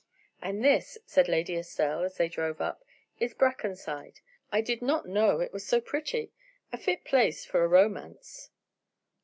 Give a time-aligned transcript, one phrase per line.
[0.41, 2.83] "And this," said Lady Estelle, as they drove up,
[3.19, 4.21] "is Brackenside.
[4.51, 6.33] I did not know it was so pretty.
[6.73, 8.49] A fit place for a romance."